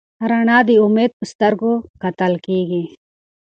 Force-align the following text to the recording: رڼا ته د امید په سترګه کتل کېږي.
رڼا 0.29 0.57
ته 0.63 0.67
د 0.67 0.69
امید 0.85 1.11
په 1.19 1.25
سترګه 1.31 1.71
کتل 2.01 2.33
کېږي. 2.45 2.83